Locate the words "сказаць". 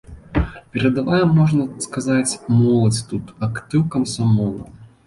1.85-2.27